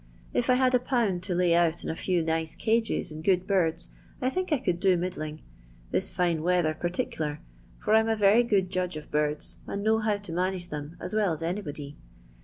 If 0.33 0.49
I 0.49 0.55
had 0.55 0.73
a 0.73 0.79
pound 0.79 1.21
to 1.21 1.35
lay 1.35 1.53
out 1.53 1.83
in 1.83 1.89
a 1.91 1.95
few 1.95 2.23
B^pia 2.23 3.11
and 3.11 3.23
good 3.23 3.45
birds, 3.45 3.89
I 4.19 4.31
think 4.31 4.51
I 4.51 4.57
eould 4.57 4.79
do 4.79 4.97
log, 4.97 5.37
this 5.91 6.09
fine 6.09 6.41
weather 6.41 6.73
particlcr, 6.73 7.37
for 7.77 7.93
I 7.93 7.99
'm 7.99 8.09
a 8.09 8.43
good 8.43 8.71
judge 8.71 8.97
of 8.97 9.11
birds, 9.11 9.59
and 9.67 9.83
know 9.83 9.99
how 9.99 10.17
to 10.17 10.31
ft 10.31 10.69
thtoi 10.69 10.95
as 10.99 11.13
well 11.13 11.33
as 11.33 11.43
anybody. 11.43 11.97